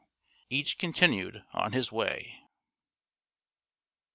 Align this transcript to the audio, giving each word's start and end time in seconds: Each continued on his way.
Each 0.49 0.79
continued 0.79 1.43
on 1.53 1.73
his 1.73 1.91
way. 1.91 2.39